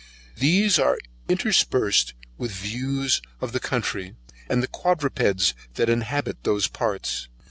these 0.35 0.79
were 0.79 0.97
interspersed 1.29 2.15
with 2.35 2.49
views 2.51 3.21
of 3.39 3.51
the 3.51 3.59
country, 3.59 4.15
and 4.49 4.63
the 4.63 4.67
quadrupedes 4.67 5.53
that 5.75 5.89
inhabit 5.89 6.43
those 6.43 6.65
parts. 6.67 7.27